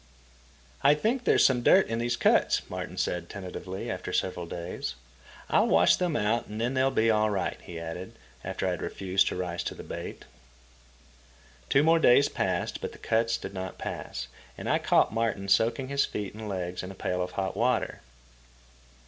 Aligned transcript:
"I 0.81 0.95
think 0.95 1.25
there's 1.25 1.45
some 1.45 1.61
dirt 1.61 1.85
in 1.87 1.99
these 1.99 2.17
cuts," 2.17 2.67
Martin 2.71 2.97
said 2.97 3.29
tentatively, 3.29 3.87
after 3.91 4.11
several 4.11 4.47
days. 4.47 4.95
"I'll 5.47 5.67
wash 5.67 5.95
them 5.95 6.15
out 6.15 6.47
and 6.47 6.59
then 6.59 6.73
they'll 6.73 6.89
be 6.89 7.11
all 7.11 7.29
right," 7.29 7.59
he 7.61 7.79
added, 7.79 8.15
after 8.43 8.65
I 8.65 8.71
had 8.71 8.81
refused 8.81 9.27
to 9.27 9.35
rise 9.35 9.61
to 9.65 9.75
the 9.75 9.83
bait. 9.83 10.25
Two 11.69 11.83
more 11.83 11.99
days 11.99 12.29
passed, 12.29 12.81
but 12.81 12.93
the 12.93 12.97
cuts 12.97 13.37
did 13.37 13.53
not 13.53 13.77
pass, 13.77 14.27
and 14.57 14.67
I 14.67 14.79
caught 14.79 15.13
Martin 15.13 15.47
soaking 15.47 15.89
his 15.89 16.03
feet 16.03 16.33
and 16.33 16.49
legs 16.49 16.81
in 16.81 16.89
a 16.89 16.95
pail 16.95 17.21
of 17.21 17.33
hot 17.33 17.55
water. 17.55 18.01